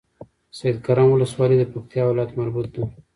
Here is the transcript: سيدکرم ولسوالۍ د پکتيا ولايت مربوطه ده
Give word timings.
سيدکرم 0.57 1.07
ولسوالۍ 1.11 1.55
د 1.59 1.63
پکتيا 1.73 2.03
ولايت 2.07 2.31
مربوطه 2.39 2.69
ده 2.75 2.83